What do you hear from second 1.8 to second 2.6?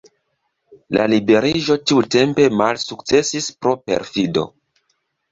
tiutempe